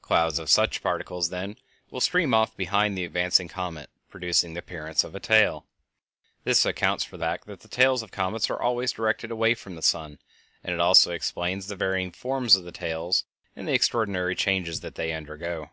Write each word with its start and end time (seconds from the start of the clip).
Clouds 0.00 0.38
of 0.38 0.48
such 0.48 0.82
particles, 0.82 1.28
then, 1.28 1.58
will 1.90 2.00
stream 2.00 2.32
off 2.32 2.56
behind 2.56 2.96
the 2.96 3.04
advancing 3.04 3.46
comet, 3.46 3.90
producing 4.08 4.54
the 4.54 4.58
appearance 4.60 5.04
of 5.04 5.14
a 5.14 5.20
tail. 5.20 5.66
This 6.44 6.64
accounts 6.64 7.04
for 7.04 7.18
the 7.18 7.26
fact 7.26 7.44
that 7.46 7.60
the 7.60 7.68
tails 7.68 8.02
of 8.02 8.10
comets 8.10 8.48
are 8.48 8.58
always 8.58 8.92
directed 8.92 9.30
away 9.30 9.52
from 9.52 9.74
the 9.74 9.82
sun, 9.82 10.18
and 10.64 10.72
it 10.72 10.80
also 10.80 11.10
explains 11.12 11.66
the 11.66 11.76
varying 11.76 12.10
forms 12.10 12.56
of 12.56 12.64
the 12.64 12.72
tails 12.72 13.24
and 13.54 13.68
the 13.68 13.74
extraordinary 13.74 14.34
changes 14.34 14.80
that 14.80 14.94
they 14.94 15.12
undergo. 15.12 15.68